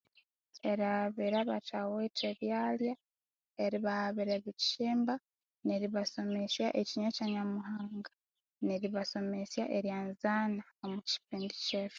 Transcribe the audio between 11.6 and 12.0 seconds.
kyethu.